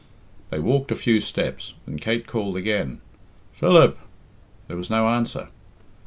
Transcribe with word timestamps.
They 0.49 0.57
walked 0.59 0.91
a 0.91 0.95
few 0.95 1.21
steps, 1.21 1.75
and 1.85 2.01
Kate 2.01 2.25
called 2.25 2.57
again, 2.57 3.01
"Philip!" 3.53 3.99
There 4.67 4.75
was 4.77 4.89
no 4.89 5.07
answer. 5.07 5.49